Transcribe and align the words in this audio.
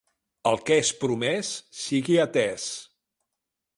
El 0.51 0.55
que 0.69 0.77
és 0.83 0.89
promès 1.03 1.51
sigui 1.81 2.19
atès. 2.25 2.67